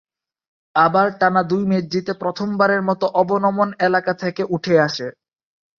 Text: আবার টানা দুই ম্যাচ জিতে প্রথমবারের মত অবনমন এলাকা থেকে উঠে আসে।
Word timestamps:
আবার 0.75 1.07
টানা 1.19 1.41
দুই 1.43 1.63
ম্যাচ 1.65 1.85
জিতে 1.93 2.13
প্রথমবারের 2.21 2.81
মত 2.83 3.01
অবনমন 3.21 3.69
এলাকা 3.87 4.13
থেকে 4.23 4.43
উঠে 4.55 4.75
আসে। 4.79 5.07